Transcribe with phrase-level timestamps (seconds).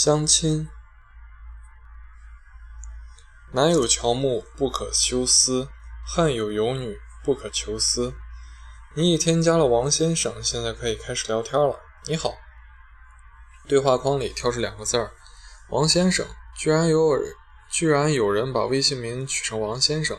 [0.00, 0.68] 相亲。
[3.50, 5.66] 男有乔木，不可休思；
[6.06, 8.14] 汉有游女，不可求思。
[8.94, 11.80] 你已添加了王先生，现在可以开始聊天了。
[12.04, 12.34] 你好。
[13.66, 15.10] 对话框里跳出两个字儿：
[15.70, 16.24] 王先生。
[16.56, 17.34] 居然有人，
[17.68, 20.16] 居然有人把微信名取成王先生。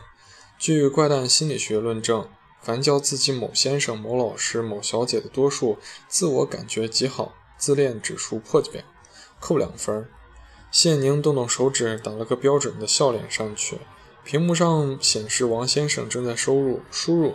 [0.58, 2.30] 据怪诞心理学论证。
[2.60, 8.82] 凡叫自己某先生、某老师、某小姐的多数，自我感觉极好，自恋指数破表，
[9.40, 10.08] 扣两分。
[10.70, 13.78] 谢宁动动手指，打了个标准的笑脸上去。
[14.22, 17.34] 屏幕上显示王先生正在输入，输入，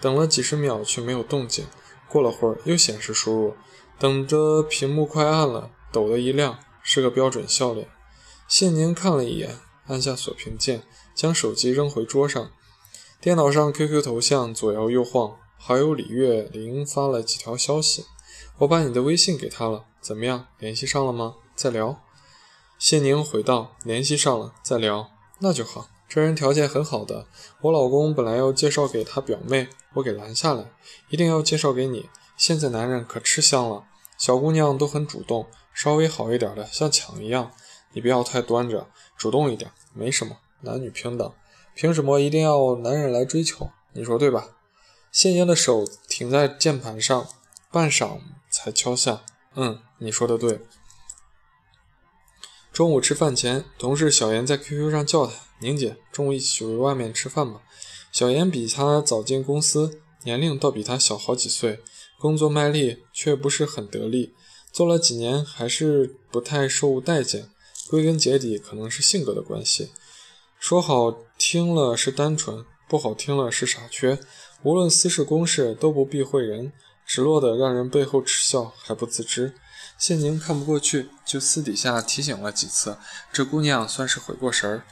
[0.00, 1.64] 等了几十秒却没有动静。
[2.08, 3.54] 过了会儿又显示输入，
[3.98, 7.88] 等着屏幕快暗了，抖的一亮，是个标准笑脸。
[8.46, 12.50] 谢宁看了一眼，按下锁屏键，将手机扔回桌上。
[13.20, 18.04] 电脑上 QQ 头像左摇右晃，好友李月玲发了几条消息，
[18.58, 20.46] 我把你的微信给他了，怎么样？
[20.58, 21.34] 联系上了吗？
[21.56, 22.00] 再聊。
[22.78, 25.10] 谢宁回道：联系上了，再聊。
[25.38, 27.26] 那就好，这人条件很好的，
[27.62, 30.70] 我老公本来要介绍给他表妹，我给拦下来，
[31.08, 32.10] 一定要介绍给你。
[32.36, 33.84] 现在男人可吃香了，
[34.18, 37.50] 小姑娘都很主动，稍微好一点的像抢一样，
[37.92, 41.32] 你不要太端着，主动一点，没什么，男女平等。
[41.74, 43.70] 凭什么一定要男人来追求？
[43.94, 44.48] 你说对吧？
[45.10, 47.26] 谢宁的手停在键盘上，
[47.70, 48.20] 半晌
[48.50, 49.22] 才敲下。
[49.54, 50.60] 嗯，你说的对。
[52.76, 57.62] 中午吃饭前，同事小严在 QQ 上叫他：“宁姐，中午一起去外面吃饭吧。”
[58.12, 61.80] 小严比他早进公司，年龄倒比他小好几岁，
[62.18, 64.34] 工作卖力却不是很得力，
[64.70, 67.48] 做了几年还是不太受待见。
[67.88, 69.88] 归根结底，可能是性格的关系。
[70.58, 74.18] 说好听了是单纯，不好听了是傻缺。
[74.64, 76.74] 无论私事公事都不避讳人，
[77.06, 79.54] 直落的让人背后耻笑还不自知。
[79.98, 82.98] 谢宁看不过去，就私底下提醒了几次。
[83.32, 84.84] 这姑娘算是回过神儿，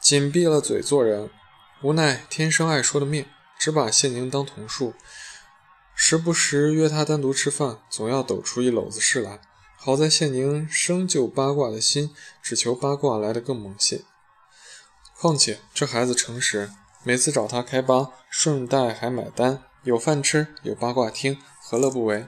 [0.00, 1.30] 紧闭了嘴做人。
[1.82, 3.26] 无奈天生爱说的命，
[3.58, 4.94] 只把谢宁当同树，
[5.94, 9.40] 时不时约她单独吃饭，总要抖出一篓子事来。
[9.76, 14.02] 好在谢宁生就八卦的心，只求八卦来得更猛些。
[15.18, 16.70] 况且这孩子诚实，
[17.04, 22.26] 每次找他开帮，顺带还买单，有饭吃，有八卦听，何乐不为？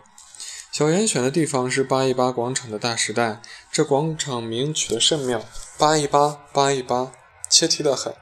[0.75, 3.41] 小严选的地方是八一八广场的大时代，
[3.71, 5.41] 这广场名取得甚妙，
[5.79, 7.12] 八一八，八一八，
[7.49, 8.12] 切题的很。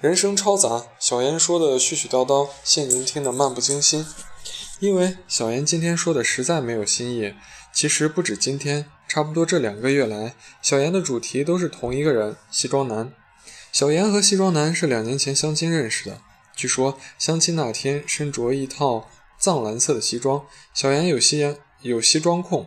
[0.00, 4.06] 人声嘈杂，小严说的絮絮叨叨，谢宁听得漫不经心，
[4.78, 7.34] 因为小严今天说的实在没有新意。
[7.74, 13.12] 其实不止今天，差不多这两个月来，小严的主题都是同一个人——西装男。
[13.72, 16.20] 小严和西装男是两年前相亲认识的。
[16.54, 21.40] 据说相亲那天身着一套藏蓝色的西装，小严有西
[21.82, 22.66] 有西装控，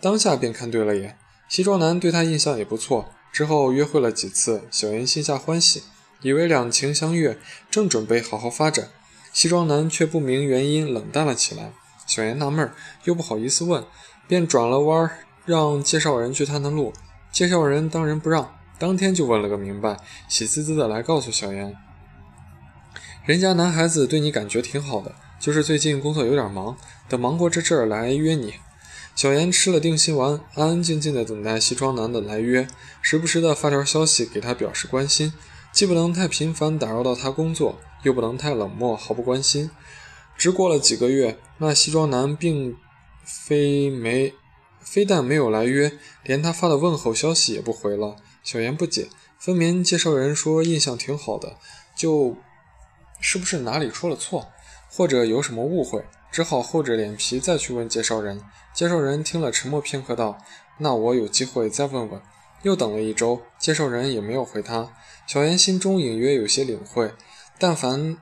[0.00, 1.18] 当下便看对了眼。
[1.48, 5.82] 西装男对他印象也不错，之后约会了几次，小严心下欢喜，
[6.20, 7.38] 以为两情相悦，
[7.70, 8.88] 正准备好好发展，
[9.32, 11.72] 西装男却不明原因冷淡了起来。
[12.06, 12.70] 小严纳闷，
[13.04, 13.84] 又不好意思问，
[14.28, 16.92] 便转了弯儿，让介绍人去探探路。
[17.30, 18.54] 介绍人当仁不让。
[18.78, 19.96] 当天就问了个明白，
[20.28, 21.74] 喜滋滋的来告诉小严，
[23.24, 26.76] 人家男孩子对你感觉挺好的，就是最近工作有点忙，
[27.12, 28.54] 等忙过这阵儿来约你。
[29.14, 32.66] 小严吃了定心丸，安安静静的等待西装男的来约，
[33.02, 35.34] 时不时的发条消息给他表示关心，
[35.72, 39.70] 既不能太频繁打扰到他工作，又不能太冷漠毫不关心。
[40.38, 42.78] 只过了几个月，那西装男并
[43.22, 44.32] 非没，
[44.80, 45.92] 非但没有来约，
[46.24, 48.16] 连他发的问候消息也不回了。
[48.42, 49.08] 小严不解，
[49.38, 51.58] 分明介绍人说印象挺好的，
[51.94, 52.38] 就
[53.20, 54.48] 是不是哪里出了错，
[54.90, 58.42] 或者有什么误会，只好厚着脸皮再去问介绍人。
[58.74, 60.38] 介绍人听了，沉默片刻，道
[60.80, 62.20] ：“那我有机会再问问。”
[62.62, 64.92] 又等了一周，介绍人也没有回他。
[65.26, 67.12] 小严心中隐约有些领会，
[67.58, 68.16] 但凡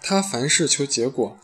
[0.00, 1.36] 他凡事求结果，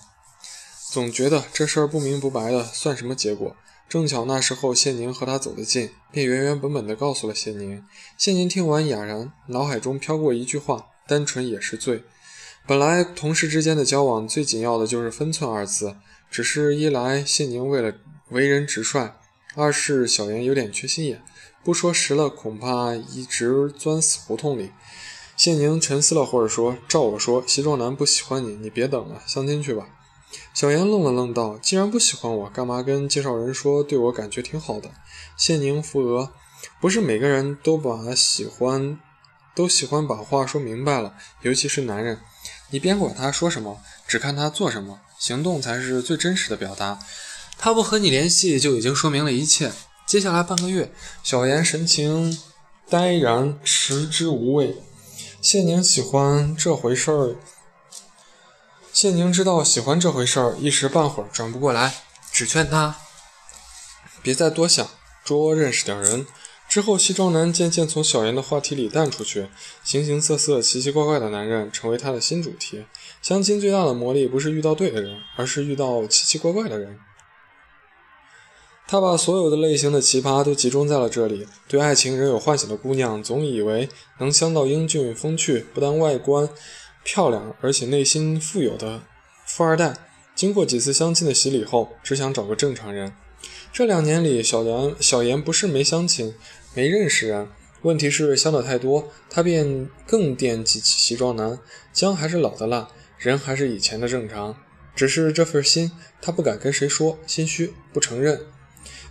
[0.91, 3.56] 总觉得这事儿不明不白的，算什么结果？
[3.88, 7.82] 正巧那时候谢宁和他走得近，便原原本本地告诉了谢宁。
[8.19, 12.04] 谢宁听完哑然，脑海中飘过一句话：“单纯也是罪。”
[12.69, 15.97] 本来同事之间的交往最紧要的就是分寸二字，
[16.31, 17.94] 只是一来谢宁为了
[18.29, 19.15] 为人直率，
[19.55, 21.23] 二是小严有点缺心眼，
[21.65, 24.70] 不说实了，恐怕一直钻死胡同里。
[25.35, 29.88] 谢宁沉思了会儿，说：“照我说，西装男不喜欢你，你别等了，相亲去吧。”
[30.53, 34.91] 小严愣了愣，道：“既然不喜欢我，干嘛跟介绍人说对我感觉挺好的？”
[35.38, 36.35] 谢宁扶额
[36.82, 39.00] ：“不是每个人都把喜欢，
[39.55, 42.21] 都喜欢把话说明白了，尤其是男人。
[42.70, 46.99] 你别管他说什么，只看他做什么，行动才是最真实的表达。
[47.56, 49.73] 他不和你联系，就已经说明了一切。
[50.06, 50.93] 接下来半个月，
[51.23, 52.38] 小妍神情
[52.88, 54.76] 呆然，食之无味。
[55.41, 57.37] 谢宁喜欢这回事儿，
[58.93, 61.94] 谢宁知道喜欢这回事儿，一时半会儿转不过来，
[62.31, 62.97] 只劝他
[64.23, 64.88] 别再多想，
[65.25, 66.26] 多认识点人。
[66.69, 69.49] 之后，西装男渐渐从小妍的话题里淡出去，
[69.82, 72.85] 形形色色、奇奇怪怪的男人成为他的新主题。
[73.23, 76.99] 相亲最大的魔力不是遇到对的人，而是遇到奇奇怪怪的人。
[78.87, 81.47] 他把所有的类型的奇葩都集中在了这里。
[81.67, 83.88] 对爱情仍有幻想的姑娘，总以为
[84.19, 86.49] 能相到英俊风趣、不但外观
[87.03, 89.03] 漂亮，而且内心富有的
[89.47, 89.97] 富二代。
[90.35, 93.14] 经过几次相亲的洗礼后，只想找个正常人。
[93.73, 96.35] 这两年里，小杨、小妍不是没相亲。
[96.75, 97.49] 没认识人，
[97.82, 101.59] 问题是相的太多，他便更惦记起西装男。
[101.93, 102.88] 姜还是老的辣，
[103.19, 104.56] 人还是以前的正常，
[104.94, 108.41] 只是这份心他不敢跟谁说，心虚不承认。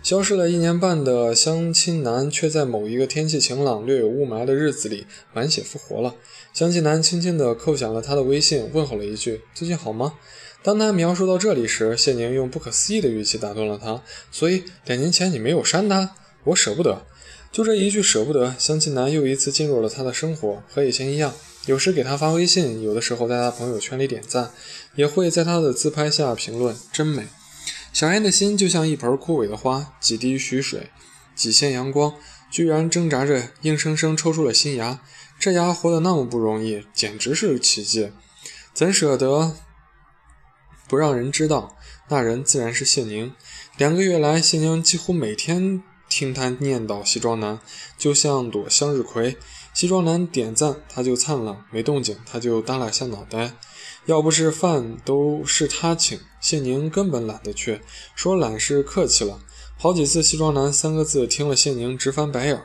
[0.02, 6.14] 消失了一年半的相亲男，却在某一个天气晴朗、略有雾霾的日子里满血复活了。
[6.52, 10.14] 相亲男轻轻地扣响了他的微信，问候了一句：“最近好吗？”
[10.68, 16.14] 当他描述到这里时，谢宁用不可思议的语气打断了他：“所以两年前你没有删他？
[16.44, 17.06] 我舍不得。”
[17.50, 21.32] 就这一句舍不得，相亲男又一次进入了他的生活，和以前一样，
[21.64, 24.50] 有时给他发微信，有的时候在他朋友圈里点赞，
[24.94, 27.28] 也会在他的自拍下评论，真美。
[27.94, 30.90] 小燕的心就像一盆枯萎的花，几滴雨水，
[31.34, 32.12] 几线阳光，
[32.50, 35.00] 居然挣扎着硬生生抽出了新芽。
[35.40, 38.10] 这芽活得那么不容易，简直是奇迹，
[38.74, 39.56] 怎舍得
[40.88, 41.76] 不让人知道？
[42.08, 43.32] 那人自然是谢宁。
[43.76, 45.82] 两个月来，谢宁几乎每天。
[46.08, 47.60] 听他念叨西装男，
[47.98, 49.36] 就像朵向日葵。
[49.74, 53.52] 西装男点赞，他就灿烂；没动静，他就耷拉下脑袋。
[54.06, 57.82] 要不是饭都是他请，谢宁根本懒得去。
[58.14, 59.38] 说懒是客气了。
[59.76, 62.64] 好几次“西装男”三个字，听了谢宁直翻白眼。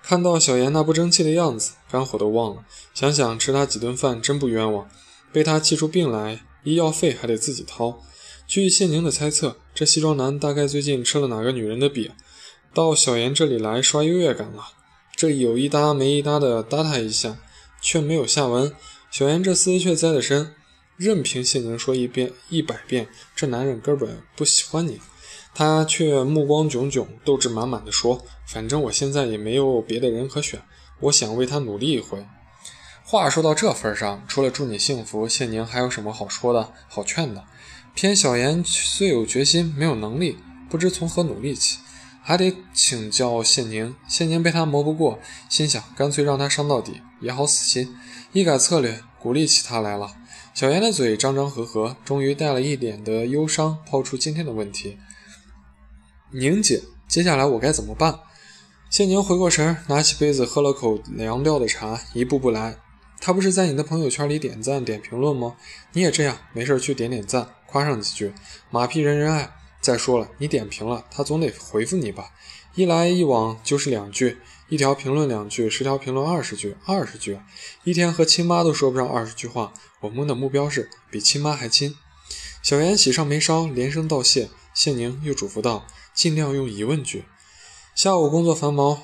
[0.00, 2.64] 看到小妍那不争气的样子，肝火都忘了。
[2.94, 4.88] 想想吃他几顿饭，真不冤枉。
[5.32, 8.02] 被他气出病来，医药费还得自己掏。
[8.44, 12.10] 据谢宁的猜测，这西装男大概最近吃了哪个女人的瘪。
[12.74, 14.64] 到小妍这里来刷优越感了，
[15.14, 17.38] 这有一搭没一搭的搭他一下，
[17.80, 18.74] 却没有下文。
[19.12, 20.54] 小妍这厮却栽得深，
[20.96, 25.00] 任凭谢宁说一遍一百遍，这男人根本不喜欢你，
[25.54, 30.60] 他却目光炯炯，斗志满满的说：“反正我现在也没有别的人可选，
[30.98, 32.26] 我想为他努力一回。”
[33.08, 37.44] 话说到这份上，除了祝你幸福，谢宁还有什么好说的好劝的？
[37.94, 40.38] 偏小妍虽有决心，没有能力，
[40.68, 41.78] 不知从何努力起。
[42.20, 47.96] 还得请教谢宁，谢宁被他磨不过，心想干脆让他伤到底也好死心。
[48.32, 50.10] 一改策略，鼓励起他来了。
[50.52, 54.98] 小妍的嘴张张合合，终于带了一点的忧伤，抛出今天的问题
[56.34, 58.18] ：“宁姐，接下来我该怎么办？”
[58.90, 62.76] 谢宁回过神，拿起杯子喝了口凉掉的茶，一步步来。
[63.20, 65.56] 他不是在你的朋友圈里点赞点评论吗？
[65.92, 68.32] 你也这样，没事去点点赞，夸上几句，
[68.70, 69.52] 马屁人人爱。
[69.80, 72.32] 再说了，你点评了，他总得回复你吧？
[72.74, 77.38] 一来一往就是两句，一条评论两句，十条评论二十句，二十句，
[77.84, 79.72] 一天和亲妈都说不上二十句话。
[80.00, 81.94] 我们的目标是比亲妈还亲。
[82.62, 84.50] 小妍喜上眉梢，连声道谢。
[84.74, 87.24] 谢宁又嘱咐道：“尽量用疑问句。”
[87.94, 89.02] 下午工作繁忙，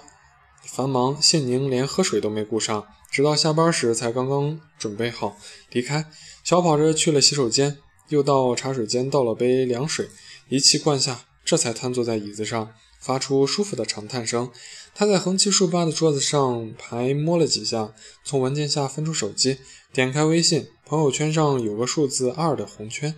[0.65, 5.37] 繁忙，谢宁连喝水都没顾上，直到下班时才刚刚准备好
[5.71, 6.07] 离开，
[6.43, 7.77] 小跑着去了洗手间，
[8.09, 10.09] 又到茶水间倒了杯凉水。
[10.49, 14.51] 一气灌下，这才瘫坐在椅子上，发出舒服的长叹声。
[14.95, 17.93] 他在横七竖八的桌子上排摸了几下，
[18.25, 19.59] 从文件下分出手机，
[19.93, 23.15] 点开微信，朋友圈上有个数字二的红圈。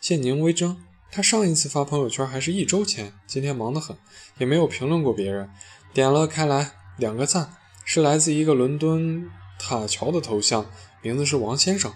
[0.00, 0.76] 谢宁微怔，
[1.10, 3.96] 他上一次发朋友圈还是一周前，今天忙得很，
[4.38, 5.50] 也没有评论过别人。
[5.92, 10.66] 点了开来，两个赞，是来自一个伦敦塔桥的头像，
[11.02, 11.92] 名字是王先生。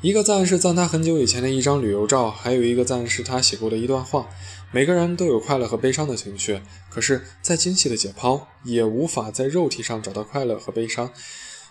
[0.00, 4.28] 一个赞是赞他很久以前的一张旅游照，还有一个赞是他写过的一段话。
[4.72, 11.08] 每个人都有快乐和悲伤的情绪，可是再精细的解剖，也无法在肉体上找到快乐和悲伤；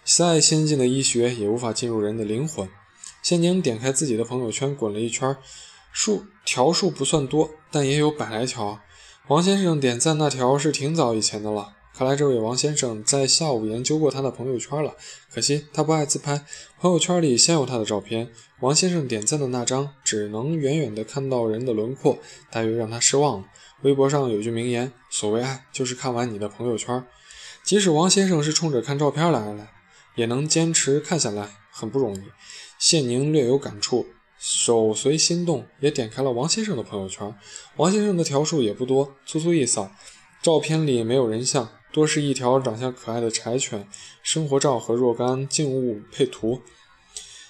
[0.04, 2.70] 再先进的医学，也无法进入人的灵魂。
[3.24, 5.36] 谢宁点开自己的朋友圈，滚了一圈，
[5.92, 8.80] 数条数不算多，但也有百来条。
[9.28, 11.74] 王先生点赞那条是挺早以前的了。
[12.00, 14.96] 看来这位王先生在下午研究过他的朋友圈了，
[15.30, 16.46] 可惜他不爱自拍，
[16.80, 18.32] 朋友圈里先有他的照片。
[18.62, 22.18] 王先生点赞的那张只能远远的看到人的轮廓，
[22.50, 23.48] 大约让他失望了。
[23.82, 27.06] 微博上有句名言：“所谓爱，就是看完你的朋友圈。”
[27.66, 29.68] 即使王先生是冲着看照片来的，
[30.16, 32.24] 也能坚持看下来，很不容易。
[32.78, 34.06] 谢宁略有感触，
[34.38, 37.36] 手随心动，也点开了王先生的朋友圈。
[37.76, 39.92] 王先生的条数也不多，粗粗一扫，
[40.42, 43.88] 照片里没有人像，多是一条长相可爱的柴犬、
[44.22, 46.62] 生活照和若干静物配图。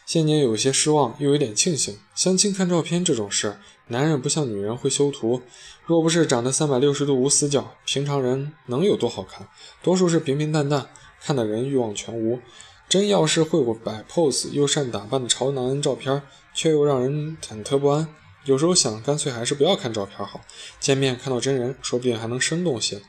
[0.05, 1.99] 现年有些失望，又有点庆幸。
[2.15, 5.43] 相亲看照片这种事，男人不像女人会修图，
[5.85, 9.47] 若不是长得三百六十度无死角，平常人能有多好看？
[9.83, 10.89] 多数是平平淡淡，
[11.21, 12.39] 看的人欲望全无。
[12.87, 16.23] 真要是会过摆 pose 又善打扮的潮男照片，
[16.55, 18.07] 却又让人忐忑不安。
[18.45, 20.41] 有时候想，干脆还是不要看照片好，
[20.79, 22.99] 见面看到真人，说不定还能生动些。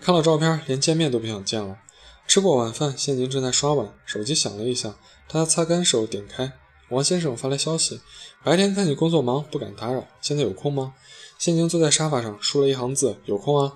[0.00, 1.78] 看了照片，连见面都不想见了。
[2.26, 4.94] 吃过晚饭，谢宁正在刷碗，手机响了一下。
[5.28, 6.52] 他擦干手，点开，
[6.90, 8.00] 王先生发来消息：
[8.42, 10.94] 白天看你工作忙，不敢打扰，现在有空吗？
[11.38, 13.74] 谢宁坐在沙发上，输了一行字：有空啊。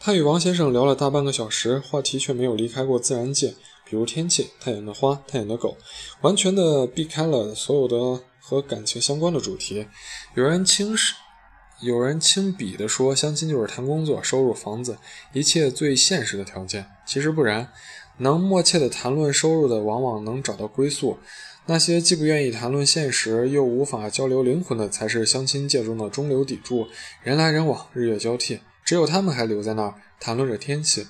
[0.00, 3.54] 他与王先生聊了大半个小时，话题却没有离开过自然界，
[3.84, 5.76] 比如天气、太阳的花、太阳的狗，
[6.22, 9.86] 完全的避开了所有的和感情相关的主题。
[10.34, 11.14] 有人轻视，
[11.82, 14.96] 有人轻鄙地说，相亲就是谈工作、收入、房子，
[15.32, 16.86] 一切最现实的条件。
[17.04, 17.68] 其实不然。
[18.18, 21.16] 能默契地谈论收入的，往往能找到归宿；
[21.66, 26.86] 那些既不愿意谈论现实，又无法交流灵魂的，才是相亲界中的中流砥柱。
[27.22, 31.06] 人来人往，日月交替，只有他们还留在那儿谈论着天气。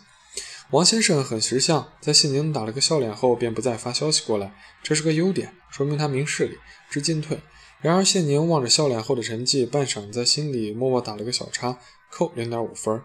[0.71, 6.57] 王先生很识相，在谢宁打了个笑脸后，便不再发消息过来，这是个优点，说明他明事理，
[6.89, 7.41] 知进退。
[7.83, 11.79] 然而谢宁望着笑脸后的成绩，半晌在心里默默打了个小叉，
[12.11, 13.03] 扣零点五分。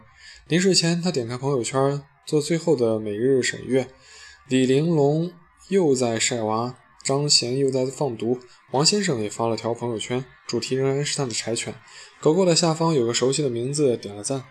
[0.47, 2.01] 临睡前，他点开朋友圈。
[2.27, 3.87] 做最后的每日审阅，
[4.49, 5.31] 李玲珑
[5.69, 8.37] 又在晒娃，张贤又在放毒，
[8.71, 11.73] 王先生也发了条朋友圈，主题仍然是他的柴犬。
[12.19, 14.43] 狗狗的下方有个熟悉的名字，点了赞，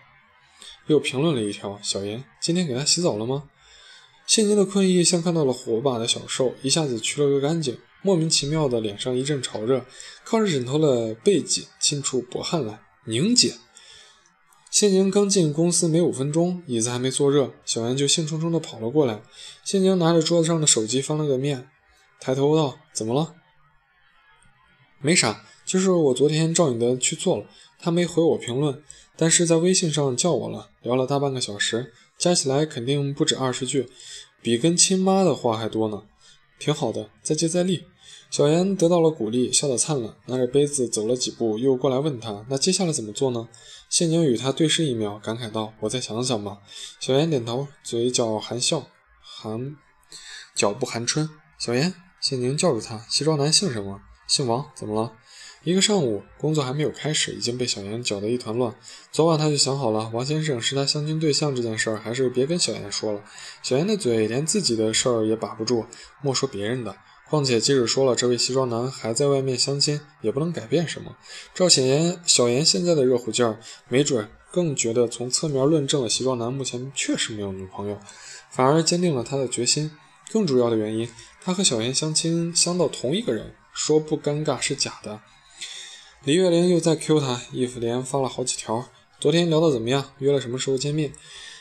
[0.86, 3.50] 又评论了一条：小严，今天给他洗澡了吗？
[4.26, 9.84] 谢宁的困意像看到了火把的小兽，一下子去了个干净，莫名其妙的脸上一阵潮热，
[10.22, 12.80] 靠着枕头的背脊沁出薄汗来。
[13.06, 13.56] 宁姐。
[14.70, 19.22] 谢宁刚进公司没五分钟，椅子还没坐热，小严就兴冲冲地跑了过来。
[19.64, 21.68] 谢宁拿着桌子上的手机翻了个面，
[22.20, 23.34] 抬头道：“怎么了
[25.02, 27.46] ？”“没啥，就是我昨天照你的去做了。”
[27.80, 28.82] 他没回我评论，
[29.16, 33.88] 但是在微信上叫我了，聊了大半个小时，加起来肯定不止二十句，
[34.40, 36.04] 比跟亲妈的话还多呢。
[36.58, 37.84] 挺好的，再接再厉。
[38.30, 43.48] 小严得到了鼓励，笑得灿烂，拿着杯子走了几步，又过来问他：“那接下来怎么做呢？”
[43.88, 46.58] 谢宁与他对视一秒，感慨道：“我再想想吧。”
[47.00, 48.88] 小严点头，嘴角含笑，
[49.20, 49.76] 含
[50.54, 51.30] 脚步含春。
[51.58, 54.00] 小严，谢宁叫住他：“西装男姓什么？
[54.26, 55.12] 姓王，怎么了？”
[55.64, 58.76] 一个上午，工作还没有开始，已经被小严搅得一团乱。
[59.10, 63.24] 昨晚他就想好了，王先生是他相亲对象这件事儿，还是别跟小严说了。
[63.62, 65.86] 小严的嘴连自己的事儿也把不住，
[66.22, 66.96] 莫说别人的。
[67.28, 71.16] 况且，即使说了这位西装男还在外面相亲，也不能改变什么。
[71.54, 77.98] 赵显言、小严现在的热乎劲儿，没准更觉得从侧面论证了西装男目前确实没有女朋友，
[78.50, 79.90] 反而坚定了他的决心。
[80.32, 81.08] 更主要的原因，
[81.42, 85.20] 他和小严相亲相到同一个人，说不尴尬是假的。
[86.24, 88.88] 李月玲又在 Q 他，衣服连发了好几条。
[89.18, 90.12] 昨天聊得怎么样？
[90.18, 91.12] 约了什么时候见面？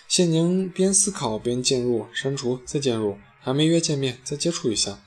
[0.07, 4.99] 谢宁边思考边渐入，删除再渐入，还没约见面，再接触一下。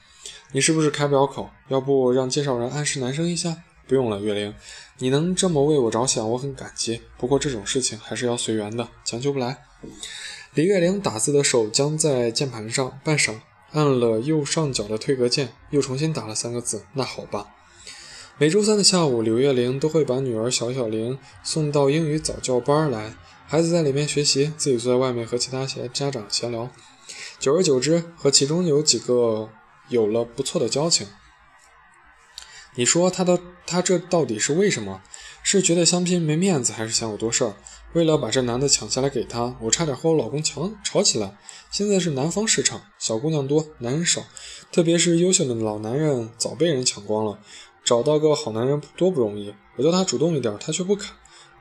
[0.53, 1.51] 你是不是开不了口？
[1.69, 3.55] 要不让介绍人暗示男生一下？
[3.87, 4.55] 不用了，月玲，
[4.99, 7.03] 你能这么为我着想，我很感激。
[7.19, 9.59] 不过这种事情还是要随缘的，强求不来。
[10.55, 13.35] 李月玲打字的手僵在键盘上，半晌
[13.73, 17.49] 按了右上角的退格键，又重新打了三个字：那好吧。
[18.39, 23.13] 每周三的下午，柳月玲都会把女儿小小玲送到英语早教班来，
[23.47, 26.71] 孩子在里面学习，自己坐在外面和其他家长闲聊。
[27.39, 29.51] 久而久之，和其中有几个。
[29.89, 31.07] 有了不错的交情，
[32.75, 35.03] 你说他的他这到底是为什么？
[35.43, 37.55] 是觉得相亲没面子，还是嫌我多事儿？
[37.95, 41.39] 为了把这男的抢下来给他，我差点和我老公抢吵起来。
[41.71, 44.25] 现在是南方市场，小姑娘多，男人少，
[44.71, 47.39] 特别是优秀的老男人早被人抢光了，
[47.83, 49.55] 找到个好男人多不容易。
[49.77, 51.09] 我叫他主动一点，他却不肯。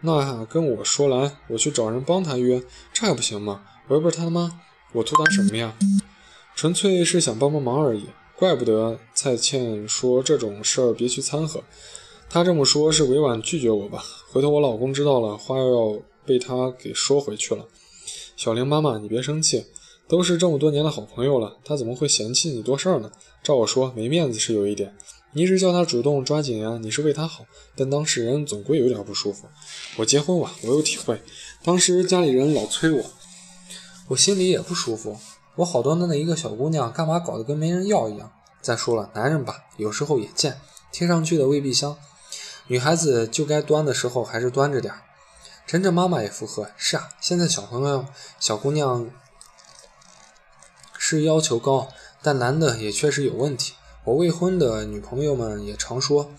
[0.01, 3.63] 那跟我说来，我去找人帮他约，这还不行吗？
[3.88, 4.60] 我又不是他妈，
[4.91, 5.74] 我图他什么呀？
[6.57, 11.63] 纯粹是想帮帮忙而已，怪不得蔡倩说这种事儿别去掺和。
[12.31, 14.03] 她这么说，是委婉拒绝我吧？
[14.31, 17.63] 回头我老公知道了，话又要被他给说回去了。
[18.35, 19.65] 小玲妈妈，你别生气，
[20.07, 23.11] 都是这么多年的好朋友了，他怎么会嫌弃你多事儿呢？
[23.43, 24.95] 照我说，没面子是有一点，
[25.33, 27.45] 你一直叫他主动抓紧呀，你是为他好，
[27.75, 29.47] 但当事人总归有点不舒服。
[29.97, 31.21] 我结婚晚，我有体会，
[31.63, 33.03] 当时家里人老催我，
[34.07, 35.15] 我心里也不舒服。
[35.57, 38.31] 我好端端的一个小姑娘，干嘛搞得跟没人要一样？
[38.61, 40.61] 再说了，男人吧，有时候也贱，
[40.91, 41.97] 听上去的未必香。
[42.67, 45.01] 女孩子就该端的时候还是端着点儿。
[45.65, 48.05] 陈晨妈妈也附和：“是啊，现在小朋友、
[48.39, 49.09] 小姑娘
[50.95, 51.87] 是要求高，
[52.21, 53.73] 但男的也确实有问题。
[54.03, 56.29] 我未婚的女朋友们也常说，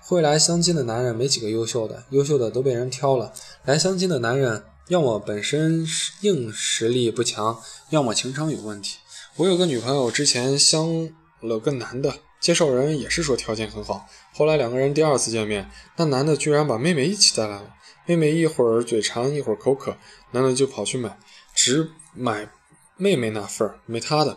[0.00, 3.34] 会来相亲的男人没几个优秀的，优秀的都被人挑了。
[3.64, 5.86] 来相亲的男人，要么本身
[6.20, 7.60] 硬实力不强，
[7.90, 8.98] 要么情商有问题。
[9.36, 11.10] 我有个女朋友，之前相
[11.40, 12.14] 了个男的。”
[12.44, 17.74] 介绍人也是说条件很好，后来两个人第二次见面，那男的居然把妹妹一起带来了。
[18.04, 19.96] 妹妹一会儿嘴馋，一会儿口渴，
[20.32, 21.18] 男的就跑去买，
[21.54, 22.50] 只买
[22.98, 24.36] 妹妹那份儿，没他的。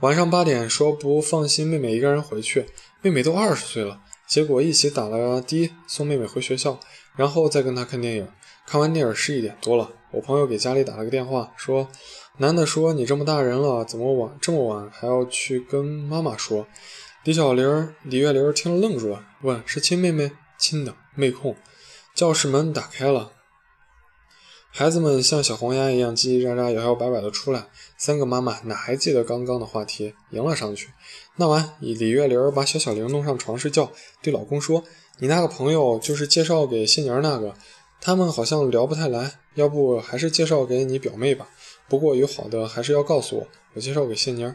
[0.00, 2.64] 晚上八点说不放心妹妹一个人回去，
[3.02, 6.80] 妹妹都二十岁了，结果一起打了的送妹妹回学校，
[7.14, 8.26] 然后再跟他看电影。
[8.66, 11.88] 看完电影十一点多了，我朋友给家里打了个电话，说
[12.38, 16.66] 男的说你这么大人了，怎么晚这么晚还要去跟妈妈说？
[17.24, 20.32] 李小玲、李月玲听了愣住了，问：“是亲妹妹？
[20.58, 21.54] 亲的，妹控。”
[22.14, 23.32] 教室门打开了，
[24.70, 27.68] 孩子们像小黄鸭一样叽叽喳喳、摇摇摆摆地出来。
[27.96, 30.88] 三个妈妈哪还记得刚刚的话题，迎了上去。
[31.36, 34.82] 那晚，李月玲把小小玲弄上床睡觉，对老公说
[35.20, 37.54] ：“你那个朋友就是介绍给谢宁那个，
[38.04, 41.48] 他们好像聊不太来，要不还是介绍给你表妹吧。
[41.88, 44.52] 不过有好的还是要告诉我，我介绍给谢宁。”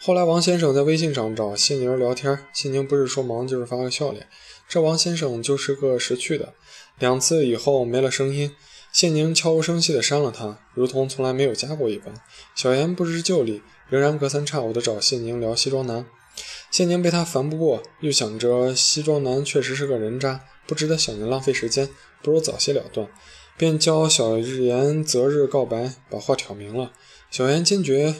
[0.00, 4.28] 后来，王先生在微信上找谢宁聊天，谢宁不是说忙就是发个笑脸。
[4.68, 6.54] 这王先生就是个识趣的。
[7.00, 8.52] 两次以后没了声音，
[8.92, 12.14] 谢宁悄无声息地删了他，如同从来没有加过一般。
[12.54, 16.06] 小妍不知就里，仍然隔三差五地找谢宁聊西装男。
[16.70, 21.88] 谢宁被他烦不过，又想着西装男确实是个人渣，不值得小宁浪费时间，
[22.24, 23.06] 不如早些了断，
[23.58, 26.90] 便教小妍择日告白，把话挑明了。
[27.30, 28.14] 小妍坚决。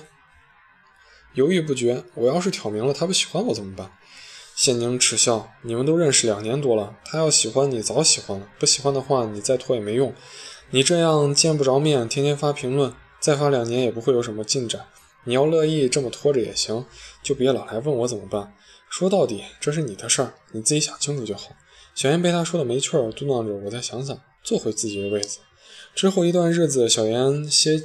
[1.33, 3.91] 犹豫不决，我要是挑明了他不喜欢我怎么办？
[4.55, 10.15] 谢宁耻笑：“你们都认识两年多了，他要喜欢你早喜欢了，不喜欢的话你再拖也没用。
[10.71, 14.87] 你这样见不着面，天天发评论，再发两年也不会有什么进展。
[15.25, 16.87] 你要乐意这么拖着也行，
[17.23, 18.55] 就别老来问我怎么办。
[18.89, 21.57] 说到底，这是你的事儿，你自己想清楚就好。”
[21.95, 25.39] 小妍被他说的没趣儿，嘟囔着：“我再想想，坐回自己的位子。”
[25.95, 27.85] 之后一段日子，小妍歇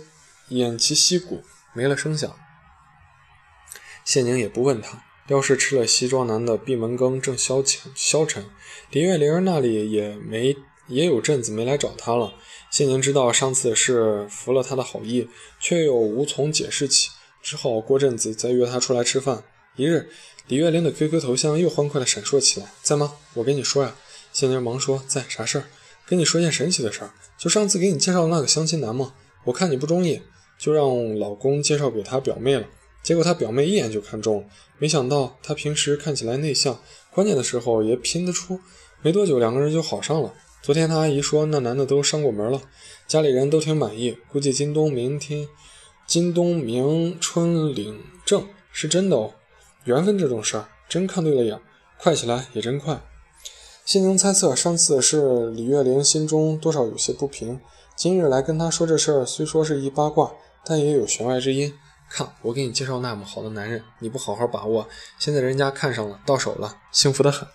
[0.50, 1.44] 偃旗息鼓，
[1.74, 2.36] 没了声响。
[4.04, 5.04] 谢宁也不问他。
[5.28, 8.48] 要是吃了西装男的闭门羹，正消遣消沉。
[8.90, 12.34] 李月玲那里也没也有阵子没来找他了。
[12.72, 17.12] 谢宁知道上次是服了他的好意，却又无从解释起，
[17.44, 19.44] 只好过阵子再约他出来吃饭。
[19.76, 20.10] 一日，
[20.50, 23.14] 李月玲的 QQ 头像又欢快地闪烁起来，在吗？
[23.36, 23.96] 我跟你说呀。
[24.34, 25.66] 谢宁忙说在，啥事儿？
[26.08, 30.20] 跟你说件神奇的事儿，就上次给你介绍的那个相亲男嘛，我看你不中意，
[30.58, 32.66] 就让老公介绍给他表妹了。
[33.04, 34.48] 结果他表妹一眼就看中了，
[34.80, 36.82] 没想到他平时看起来内向，
[37.12, 38.60] 关键的时候也拼得出。
[39.04, 40.34] 没多久，两个人就好上了。
[40.64, 42.60] 昨天他阿姨说那男的都上过门了，
[43.08, 45.48] 家里人都挺满意，估计今冬明天，
[46.08, 49.36] 今冬明春领证是真的哦。
[49.86, 51.60] 缘分这种事儿，真看对了眼，
[51.98, 53.02] 快起来也真快。
[53.86, 57.60] 心灵猜测，上次是李月玲心中多少有些不平，
[57.96, 60.32] 今日来跟他说这事儿，虽说是一八卦，
[60.64, 61.74] 但也有弦外之音。
[62.10, 64.88] 看，我给你介绍那么好的男人，你不好好把握，
[65.18, 67.48] 现在人家看上了，到手了，幸福的很。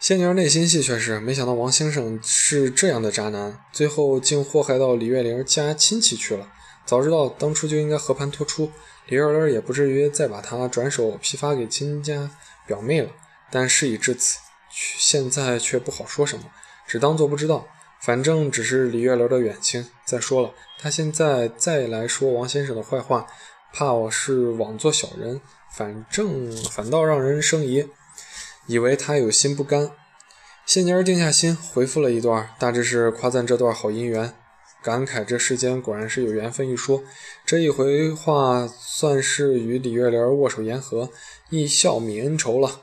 [0.00, 6.48] 谢宁内心戏却是，没想到王先生是这样的渣男，最后竟祸害到李月玲家亲戚去了。
[6.86, 8.70] 早知道当初就应该和盘托出，
[9.08, 12.30] 李月玲也不至于再把他转手批发给亲家
[12.66, 13.10] 表妹了。
[13.50, 14.38] 但事已至此，
[14.70, 16.44] 现在却不好说什么，
[16.86, 17.66] 只当做不知道。
[18.00, 19.88] 反正只是李月楼的远亲。
[20.04, 23.26] 再说了，他现在再来说王先生的坏话，
[23.72, 25.40] 怕我是枉做小人。
[25.74, 27.88] 反正反倒让人生疑，
[28.66, 29.90] 以为他有心不甘。
[30.64, 34.34] 谢妮儿定下心，回复了一段，大致是夸赞这段好姻缘，
[34.82, 37.02] 感慨这世间果然是有缘分一说。
[37.44, 41.10] 这一回话算是与李月莲握手言和，
[41.50, 42.82] 一笑泯恩仇了。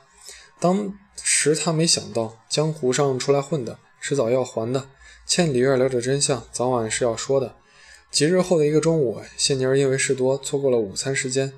[0.58, 4.88] 当时他没想到，江湖上出来混的，迟早要还的。
[5.26, 7.56] 欠李月莲的真相，早晚是要说的。
[8.10, 11.52] 几日后的一个中午，谢妮儿因为事多，错过了午餐时间。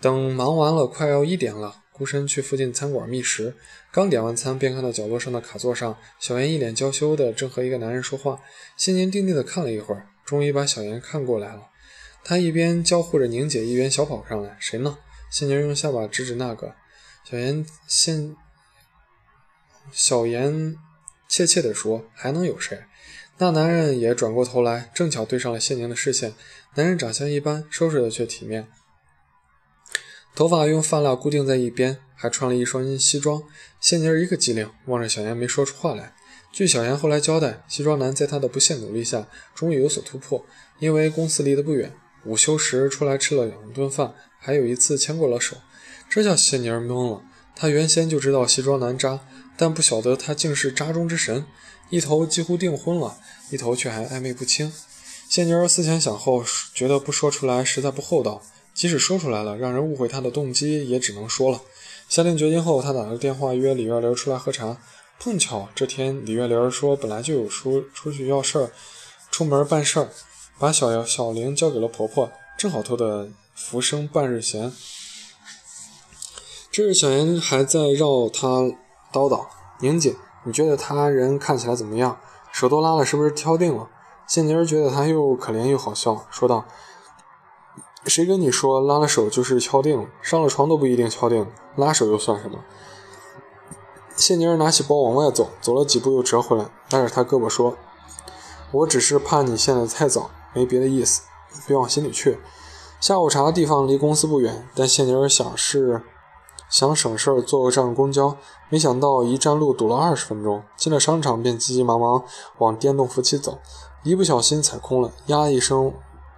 [0.00, 3.54] 等忙完了，快要一点了，孤身去附近餐馆觅食。
[3.92, 8.40] 刚点完餐，便看到角落上的卡座上，小妍一脸娇羞的正和一个男人说话。
[8.76, 11.68] 谢宁定定的看了一会儿，终于把小妍看过来了。
[12.24, 14.98] 他一边交互着宁姐，一边小跑上来：“谁呢？”
[15.30, 16.74] 谢宁用下巴指指那个。
[17.24, 18.34] 小妍现，
[19.92, 20.74] 小妍
[21.28, 22.82] 怯怯地说：“还能有谁？”
[23.38, 26.32] 那男人也转过头来，正巧对上了谢宁的视线。
[26.74, 28.68] 男人长相一般，收拾的却体面，
[30.36, 33.44] 头发用发蜡固定在一边，还穿了一双西装。
[33.80, 36.12] 谢妮儿一个机灵，望着小严没说出话来。
[36.52, 40.44] 据小严后来交代，西装男在他的不懈努力下，终于有所突破。
[40.80, 41.92] 因为公司离得不远，
[42.24, 45.56] 午休时出来吃了两顿饭，还有一次牵过了手。
[46.10, 47.22] 这下谢妮儿懵了。
[47.54, 49.20] 她原先就知道西装男渣，
[49.56, 51.46] 但不晓得他竟是渣中之神。
[51.90, 53.18] 一头几乎订婚了，
[53.50, 54.72] 一头却还暧昧不清。
[55.28, 56.44] 谢妮儿思前想后，
[56.74, 58.42] 觉得不说出来实在不厚道。
[58.74, 61.60] 即使说出来了，让人误会他的动机，也只能说了。
[62.08, 64.76] 下定决心后，他打了电话约李月玲出来喝茶。
[65.20, 68.72] 碰巧这天李月玲说本来就有出出去要事儿，
[69.30, 70.08] 出门办事儿，
[70.58, 74.72] 把小小玲交给了婆婆，正好偷得浮生半日闲。
[76.70, 78.62] 这日小妍还在绕他
[79.12, 79.46] 叨叨
[79.80, 82.18] ：“宁姐，你觉得他人看起来怎么样？
[82.52, 83.88] 手都拉了，是不是挑定了？”
[84.26, 86.66] 谢妮儿觉得他又可怜又好笑，说道。
[88.06, 90.08] 谁跟你说拉了手就是敲定了？
[90.20, 92.58] 上了床都不一定敲定，拉手又算什么？
[94.16, 97.76] 谢宁儿拿起包往外走，走了几步又折回来，拉着他胳膊说
[98.72, 101.22] ：“我只是怕你现在太早，没别的意思，
[101.66, 102.38] 别往心里去。”
[103.00, 106.02] 下午茶的地方离公司不远，但谢宁儿想是
[106.70, 108.36] 想省事儿坐个站公交，
[108.68, 110.62] 没想到一站路堵了二十分钟。
[110.76, 112.22] 进了商场便急急忙忙
[112.58, 113.58] 往电动扶梯走，
[114.04, 115.92] 一不小心踩空了，呀一声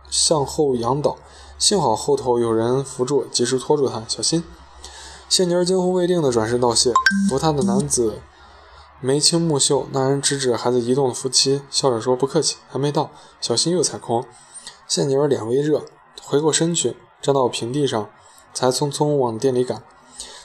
[0.09, 1.17] 向后仰倒。
[1.59, 4.45] 幸好后头有人扶住，及时拖住他，小心！
[5.29, 6.93] 谢宁儿惊魂未定地转身道谢。
[7.29, 8.21] 扶她的男子
[9.01, 14.25] 眉清目秀，那人指指还在移动的扶梯，笑着说：“不客气，还没到，小心又踩空。”
[14.87, 15.85] 谢宁儿脸微热，
[16.23, 18.09] 回过身去，站到平地上，
[18.53, 19.83] 才匆匆往店里赶。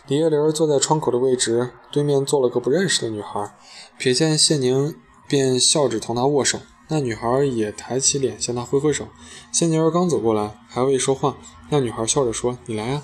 [0.08, 3.54] 李月玲坐在窗口的位置，对面坐了个不认识的女孩，
[4.00, 4.95] 瞥见谢宁，
[5.28, 6.60] 便笑着同她握手。
[6.92, 9.08] 那女孩也抬起脸向他挥挥手。
[9.50, 11.38] 仙妮儿刚走过来，还未说话，
[11.70, 13.04] 那女孩笑着说：“你来啊，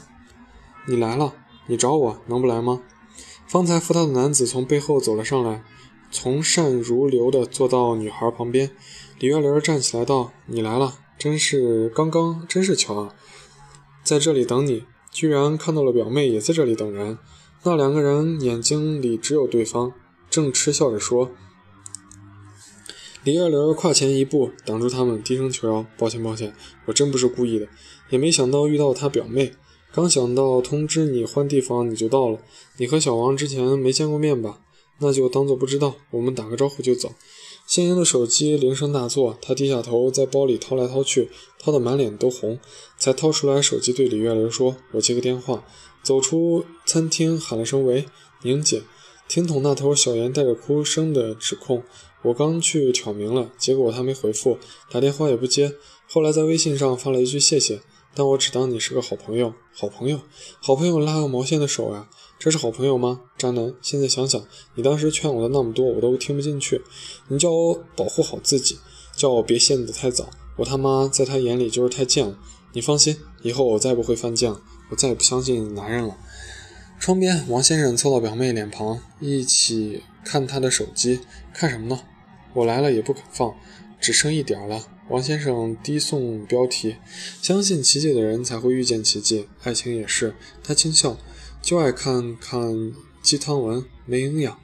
[0.88, 1.34] 你来了，
[1.68, 2.82] 你找我能不来吗？”
[3.48, 5.64] 方才扶她的男子从背后走了上来，
[6.12, 8.72] 从善如流地坐到女孩旁边。
[9.20, 13.16] 李月玲站起来道：“你来了，真是刚刚，真是巧啊，
[14.04, 17.18] 在这里等你，居然看到了表妹也在这里等人。”
[17.64, 19.94] 那两个人眼睛里只有对方，
[20.30, 21.32] 正嗤笑着说。
[23.28, 27.68] 李月玲跨前一步，挡住他们，低声求饶：“抱歉，抱歉，我真不是故意的，
[28.10, 29.52] 也没想到遇到她表妹。
[29.92, 32.40] 刚想到通知你换地方，你就到了。
[32.78, 34.62] 你和小王之前没见过面吧？
[35.00, 37.16] 那就当做不知道，我们打个招呼就走。”
[37.68, 42.58] 谢英的手机铃声大作，他低下头在包里掏来掏去，掏得满脸都红，
[42.98, 45.66] 才掏出来手机对李月玲说：“我接个电话。”
[46.02, 48.06] 走出餐厅，喊了声：“喂，
[48.44, 48.84] 宁姐。”
[49.28, 51.84] 听筒那头，小严带着哭声的指控。
[52.28, 54.58] 我刚去挑明了，结果他没回复，
[54.92, 55.74] 打电话也不接。
[56.10, 57.80] 后来在微信上发了一句谢谢，
[58.14, 59.54] 但我只当你是个好朋友。
[59.74, 60.20] 好朋友，
[60.60, 62.10] 好朋友拉个毛线的手啊！
[62.38, 63.22] 这是好朋友吗？
[63.38, 63.74] 渣男！
[63.82, 64.44] 现在想想，
[64.76, 66.82] 你当时劝我的那么多，我都听不进去。
[67.30, 68.78] 你叫我保护好自己，
[69.16, 70.30] 叫我别陷得太早。
[70.58, 72.38] 我他妈在他眼里就是太贱了。
[72.74, 74.60] 你放心，以后我再不会犯贱了，
[74.90, 76.18] 我再也不相信男人了。
[77.00, 81.20] 窗边，王先生凑到表妹脸旁，一起看他的手机。
[81.54, 82.00] 看什么呢？
[82.58, 83.56] 我来了也不肯放，
[84.02, 84.84] 只剩一点了。
[85.10, 86.96] 王先生低诵标题：
[87.40, 90.34] 相信奇迹的人才会遇见奇迹，爱情也是。
[90.64, 91.20] 他轻笑，
[91.62, 92.92] 就爱看看
[93.22, 94.60] 鸡汤文，没营养。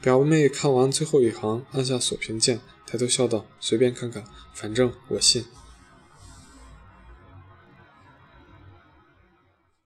[0.00, 5.44] 表妹看完最后一行，按下锁屏键，抬头笑道：“随便看看，反正我信。”